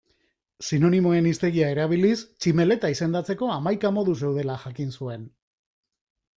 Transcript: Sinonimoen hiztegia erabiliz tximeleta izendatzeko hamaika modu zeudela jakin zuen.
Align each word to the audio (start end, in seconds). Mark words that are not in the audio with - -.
Sinonimoen 0.69 1.27
hiztegia 1.31 1.67
erabiliz 1.73 2.15
tximeleta 2.23 2.91
izendatzeko 2.95 3.53
hamaika 3.59 3.95
modu 4.01 4.19
zeudela 4.25 4.59
jakin 4.67 4.99
zuen. 4.99 5.33